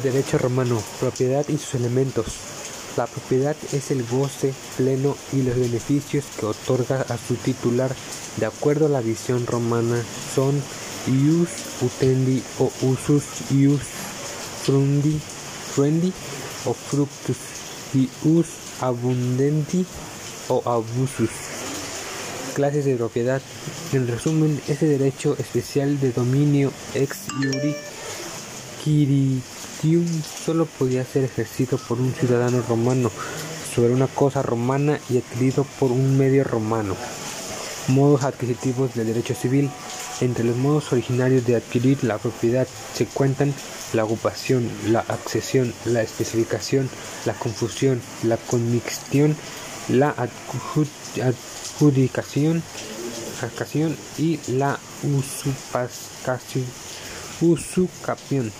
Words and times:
Derecho 0.00 0.38
romano, 0.38 0.82
propiedad 1.00 1.46
y 1.48 1.58
sus 1.58 1.74
elementos. 1.74 2.24
La 2.96 3.06
propiedad 3.06 3.54
es 3.72 3.90
el 3.90 4.02
goce 4.06 4.54
pleno 4.78 5.14
y 5.34 5.42
los 5.42 5.54
beneficios 5.54 6.24
que 6.40 6.46
otorga 6.46 7.02
a 7.02 7.18
su 7.18 7.34
titular. 7.34 7.94
De 8.38 8.46
acuerdo 8.46 8.86
a 8.86 8.88
la 8.88 9.02
visión 9.02 9.46
romana, 9.46 10.02
son 10.34 10.62
ius 11.06 11.50
utendi 11.82 12.42
o 12.58 12.72
usus 12.80 13.24
ius 13.50 13.82
frundi, 14.62 15.20
fruendi 15.74 16.10
o 16.64 16.72
fructus 16.72 17.36
y 17.92 18.08
us 18.26 18.46
abundenti 18.80 19.84
o 20.48 20.62
abusus. 20.64 21.30
Clases 22.54 22.86
de 22.86 22.96
propiedad. 22.96 23.42
En 23.92 24.08
resumen, 24.08 24.58
ese 24.68 24.86
derecho 24.86 25.36
especial 25.38 26.00
de 26.00 26.12
dominio 26.12 26.72
ex 26.94 27.26
iuri 27.42 27.76
quiritium 28.82 30.06
solo 30.44 30.66
podía 30.66 31.04
ser 31.04 31.24
ejercido 31.24 31.78
por 31.78 32.00
un 32.00 32.12
ciudadano 32.12 32.62
romano 32.68 33.10
sobre 33.74 33.92
una 33.92 34.06
cosa 34.06 34.42
romana 34.42 34.98
y 35.08 35.18
adquirido 35.18 35.64
por 35.78 35.90
un 35.90 36.18
medio 36.18 36.44
romano. 36.44 36.96
Modos 37.88 38.22
adquisitivos 38.22 38.94
del 38.94 39.06
derecho 39.06 39.34
civil. 39.34 39.70
Entre 40.20 40.44
los 40.44 40.56
modos 40.56 40.92
originarios 40.92 41.46
de 41.46 41.56
adquirir 41.56 42.04
la 42.04 42.18
propiedad 42.18 42.68
se 42.94 43.06
cuentan 43.06 43.52
la 43.92 44.04
ocupación, 44.04 44.70
la 44.88 45.00
accesión, 45.00 45.74
la 45.84 46.02
especificación, 46.02 46.88
la 47.24 47.34
confusión, 47.34 48.00
la 48.22 48.36
conmixtión, 48.36 49.34
la 49.88 50.14
adjudicación 51.18 52.62
y 54.18 54.38
la 54.48 54.78
usurpación. 55.02 56.64
Curso 57.42 57.88
Capim. 58.04 58.52